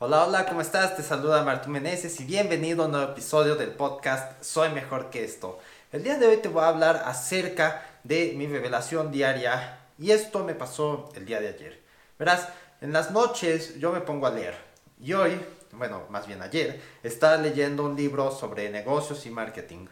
[0.00, 0.96] Hola, hola, ¿cómo estás?
[0.96, 5.24] Te saluda Martín Meneses y bienvenido a un nuevo episodio del podcast Soy Mejor que
[5.24, 5.58] esto.
[5.90, 10.44] El día de hoy te voy a hablar acerca de mi revelación diaria y esto
[10.44, 11.82] me pasó el día de ayer.
[12.16, 12.46] Verás,
[12.80, 14.54] en las noches yo me pongo a leer
[15.00, 15.32] y hoy,
[15.72, 19.88] bueno, más bien ayer, estaba leyendo un libro sobre negocios y marketing.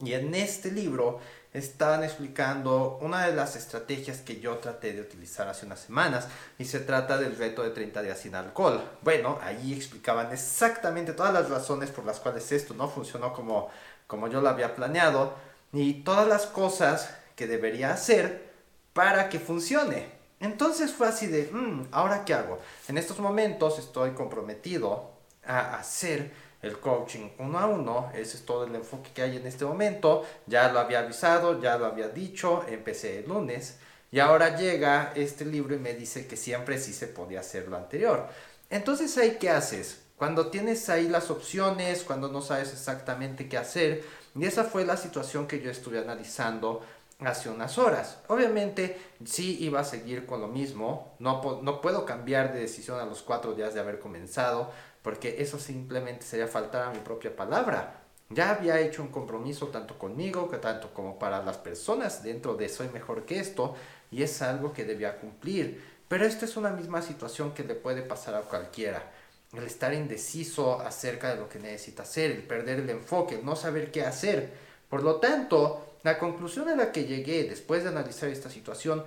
[0.00, 1.20] Y en este libro
[1.54, 6.26] estaban explicando una de las estrategias que yo traté de utilizar hace unas semanas
[6.58, 8.82] y se trata del reto de 30 días sin alcohol.
[9.02, 13.70] Bueno, ahí explicaban exactamente todas las razones por las cuales esto no funcionó como,
[14.08, 15.34] como yo lo había planeado
[15.72, 18.52] y todas las cosas que debería hacer
[18.92, 20.12] para que funcione.
[20.40, 22.58] Entonces fue así de, mm, ¿ahora qué hago?
[22.88, 25.12] En estos momentos estoy comprometido
[25.46, 26.32] a hacer
[26.64, 28.10] el coaching uno a uno.
[28.14, 30.24] Ese es todo el enfoque que hay en este momento.
[30.46, 33.78] Ya lo había avisado, ya lo había dicho, empecé el lunes.
[34.10, 37.76] Y ahora llega este libro y me dice que siempre sí se podía hacer lo
[37.76, 38.28] anterior.
[38.70, 40.02] Entonces, ¿ahí qué haces?
[40.16, 44.04] Cuando tienes ahí las opciones, cuando no sabes exactamente qué hacer.
[44.36, 46.80] Y esa fue la situación que yo estuve analizando
[47.20, 48.18] hace unas horas.
[48.28, 51.16] Obviamente, sí iba a seguir con lo mismo.
[51.18, 54.70] No, no puedo cambiar de decisión a los cuatro días de haber comenzado
[55.04, 58.00] porque eso simplemente sería faltar a mi propia palabra.
[58.30, 62.70] Ya había hecho un compromiso tanto conmigo, que tanto como para las personas dentro de
[62.70, 63.74] Soy Mejor que esto,
[64.10, 65.84] y es algo que debía cumplir.
[66.08, 69.12] Pero esta es una misma situación que le puede pasar a cualquiera.
[69.52, 73.56] El estar indeciso acerca de lo que necesita hacer, el perder el enfoque, el no
[73.56, 74.54] saber qué hacer.
[74.88, 79.04] Por lo tanto, la conclusión a la que llegué después de analizar esta situación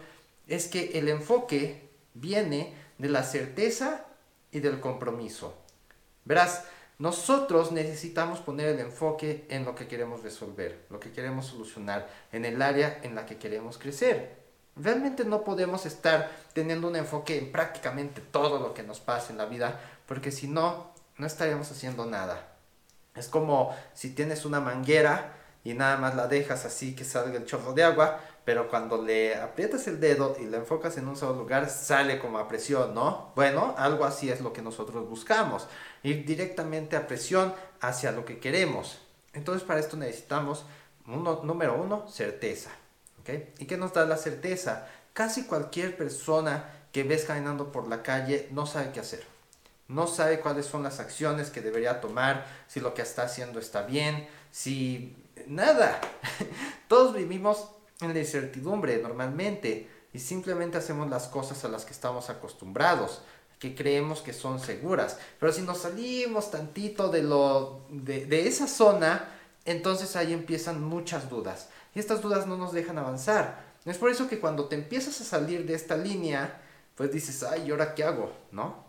[0.47, 4.05] es que el enfoque viene de la certeza
[4.51, 5.55] y del compromiso.
[6.27, 6.65] Verás,
[6.99, 12.43] nosotros necesitamos poner el enfoque en lo que queremos resolver, lo que queremos solucionar, en
[12.43, 14.35] el área en la que queremos crecer.
[14.75, 19.37] Realmente no podemos estar teniendo un enfoque en prácticamente todo lo que nos pasa en
[19.37, 22.55] la vida, porque si no, no estaríamos haciendo nada.
[23.15, 25.33] Es como si tienes una manguera
[25.63, 29.35] y nada más la dejas así que salga el chorro de agua, pero cuando le
[29.35, 33.33] aprietas el dedo y le enfocas en un solo lugar, sale como a presión, ¿no?
[33.35, 35.67] Bueno, algo así es lo que nosotros buscamos
[36.01, 38.99] ir directamente a presión hacia lo que queremos.
[39.33, 40.63] Entonces para esto necesitamos,
[41.07, 42.69] uno, número uno, certeza.
[43.19, 43.53] ¿okay?
[43.59, 44.87] ¿Y qué nos da la certeza?
[45.11, 49.25] Casi cualquier persona que ves caminando por la calle no sabe qué hacer.
[49.89, 53.81] No sabe cuáles son las acciones que debería tomar, si lo que está haciendo está
[53.81, 55.99] bien, si nada.
[56.87, 57.71] Todos vivimos
[58.01, 63.21] en la incertidumbre normalmente y simplemente hacemos las cosas a las que estamos acostumbrados
[63.59, 65.17] que creemos que son seguras.
[65.39, 69.29] Pero si nos salimos tantito de, lo, de, esa zona,
[69.65, 71.69] entonces ahí empiezan muchas dudas.
[71.95, 73.65] Y estas dudas no nos dejan avanzar.
[73.85, 76.61] Es por eso que cuando te empiezas a salir de esta línea,
[76.95, 78.31] pues dices, ay, ¿y ahora qué hago?
[78.51, 78.85] ¿No?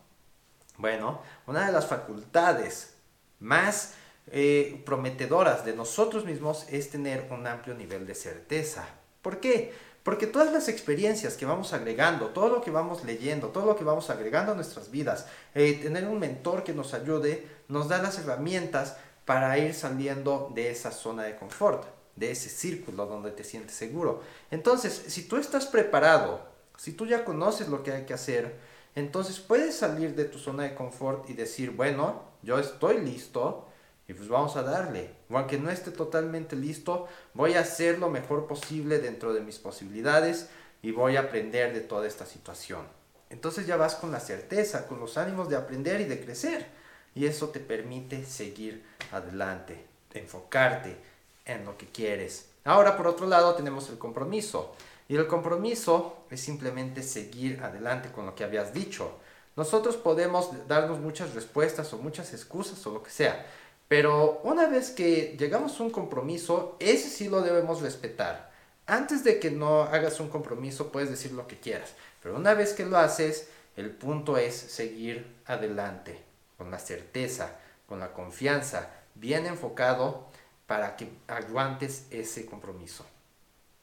[0.77, 2.95] Bueno, una de las facultades
[3.41, 3.95] más
[4.33, 8.89] eh, prometedoras de nosotros mismos es tener un amplio nivel de certeza.
[9.23, 9.73] ¿Por qué?
[10.03, 13.85] Porque todas las experiencias que vamos agregando, todo lo que vamos leyendo, todo lo que
[13.85, 18.19] vamos agregando a nuestras vidas, eh, tener un mentor que nos ayude, nos da las
[18.19, 21.85] herramientas para ir saliendo de esa zona de confort,
[22.17, 24.23] de ese círculo donde te sientes seguro.
[24.51, 26.41] Entonces, si tú estás preparado,
[26.79, 28.57] si tú ya conoces lo que hay que hacer,
[28.95, 33.68] entonces puedes salir de tu zona de confort y decir, bueno, yo estoy listo,
[34.09, 35.11] y pues vamos a darle.
[35.31, 40.49] aunque no esté totalmente listo, voy a hacer lo mejor posible dentro de mis posibilidades
[40.83, 42.87] y voy a aprender de toda esta situación.
[43.29, 46.67] Entonces ya vas con la certeza, con los ánimos de aprender y de crecer.
[47.15, 48.83] Y eso te permite seguir
[49.13, 50.97] adelante, enfocarte
[51.45, 52.47] en lo que quieres.
[52.65, 54.75] Ahora, por otro lado, tenemos el compromiso.
[55.09, 59.19] Y el compromiso es simplemente seguir adelante con lo que habías dicho.
[59.57, 63.45] Nosotros podemos darnos muchas respuestas o muchas excusas o lo que sea,
[63.89, 68.51] pero una vez que llegamos a un compromiso, ese sí lo debemos respetar.
[68.87, 71.95] Antes de que no hagas un compromiso, puedes decir lo que quieras.
[72.23, 76.23] Pero una vez que lo haces, el punto es seguir adelante,
[76.59, 80.27] con la certeza, con la confianza, bien enfocado
[80.67, 83.07] para que aguantes ese compromiso.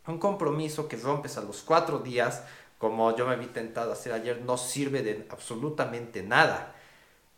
[0.06, 2.44] Un compromiso que rompes a los cuatro días,
[2.78, 6.76] como yo me vi tentado a hacer ayer, no sirve de absolutamente nada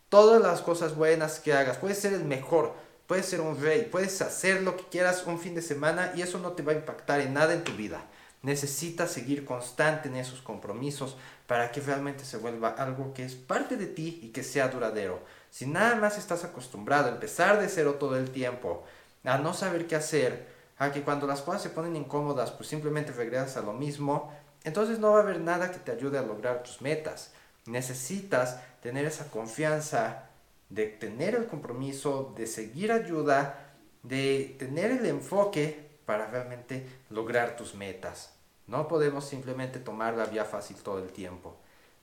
[0.08, 1.78] todas las cosas buenas que hagas.
[1.78, 2.74] Puedes ser el mejor,
[3.06, 6.38] puedes ser un rey, puedes hacer lo que quieras un fin de semana y eso
[6.38, 8.04] no te va a impactar en nada en tu vida.
[8.42, 11.16] Necesitas seguir constante en esos compromisos
[11.46, 15.20] para que realmente se vuelva algo que es parte de ti y que sea duradero.
[15.50, 18.84] Si nada más estás acostumbrado a empezar de cero todo el tiempo,
[19.24, 20.46] a no saber qué hacer,
[20.78, 24.32] a que cuando las cosas se ponen incómodas, pues simplemente regresas a lo mismo,
[24.62, 27.32] entonces no va a haber nada que te ayude a lograr tus metas.
[27.68, 30.28] Necesitas tener esa confianza
[30.68, 37.74] de tener el compromiso, de seguir ayuda, de tener el enfoque para realmente lograr tus
[37.74, 38.32] metas.
[38.66, 41.56] No podemos simplemente tomar la vía fácil todo el tiempo.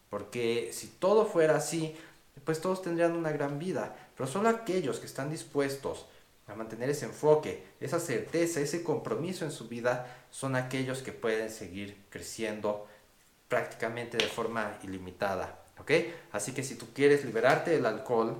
[0.09, 1.95] Porque si todo fuera así,
[2.43, 3.95] pues todos tendrían una gran vida.
[4.15, 6.05] Pero solo aquellos que están dispuestos
[6.47, 11.49] a mantener ese enfoque, esa certeza, ese compromiso en su vida, son aquellos que pueden
[11.49, 12.87] seguir creciendo
[13.47, 15.59] prácticamente de forma ilimitada.
[15.79, 15.91] ¿Ok?
[16.31, 18.37] Así que si tú quieres liberarte del alcohol,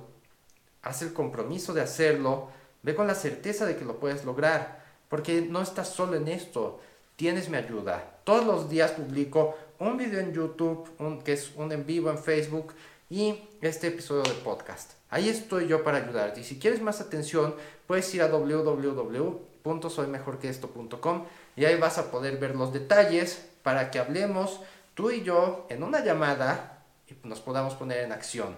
[0.82, 2.50] haz el compromiso de hacerlo,
[2.82, 6.80] ve con la certeza de que lo puedes lograr, porque no estás solo en esto,
[7.16, 8.20] tienes mi ayuda.
[8.24, 12.18] Todos los días publico un video en YouTube, un, que es un en vivo en
[12.18, 12.72] Facebook
[13.10, 14.92] y este episodio de podcast.
[15.10, 16.40] Ahí estoy yo para ayudarte.
[16.40, 17.54] Y si quieres más atención,
[17.86, 21.24] puedes ir a www.soymejorqueesto.com
[21.56, 24.60] y ahí vas a poder ver los detalles para que hablemos
[24.96, 26.82] tú y yo en una llamada
[27.22, 28.56] nos podamos poner en acción.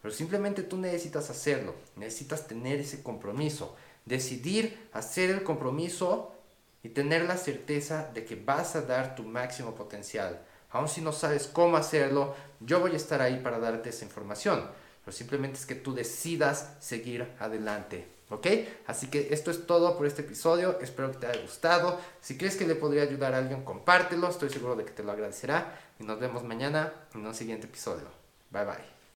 [0.00, 3.76] Pero simplemente tú necesitas hacerlo, necesitas tener ese compromiso,
[4.06, 6.32] decidir hacer el compromiso
[6.82, 10.40] y tener la certeza de que vas a dar tu máximo potencial.
[10.70, 14.70] Aun si no sabes cómo hacerlo, yo voy a estar ahí para darte esa información.
[15.04, 18.19] Pero simplemente es que tú decidas seguir adelante.
[18.30, 18.46] ¿Ok?
[18.86, 20.78] Así que esto es todo por este episodio.
[20.80, 22.00] Espero que te haya gustado.
[22.20, 24.28] Si crees que le podría ayudar a alguien, compártelo.
[24.28, 25.78] Estoy seguro de que te lo agradecerá.
[25.98, 28.06] Y nos vemos mañana en un siguiente episodio.
[28.50, 28.99] Bye bye.